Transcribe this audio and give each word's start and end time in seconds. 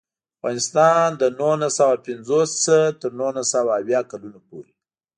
افغانستان 0.37 1.07
له 1.21 1.27
نولس 1.39 1.73
سوه 1.79 1.95
پنځوس 2.05 2.51
نه 2.69 2.79
تر 3.01 3.11
نولس 3.19 3.47
سوه 3.53 3.71
اویا 3.79 4.01
کلونو 4.11 4.39
پورې. 4.47 4.71